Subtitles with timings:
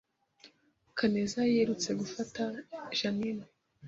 [0.97, 2.43] Kaneza yirutse gufata
[2.97, 3.45] Jeaninne